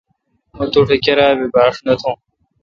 [0.57, 2.15] مہ توٹھ کیرا بی باݭ نہ تھون۔